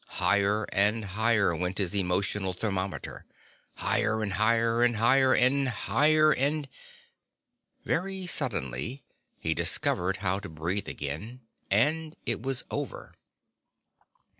[0.15, 3.23] Higher and higher went his emotional thermometer,
[3.75, 6.67] higher and higher and higher and higher and...
[7.85, 9.03] Very suddenly,
[9.37, 13.13] he discovered how to breathe again, and it was over.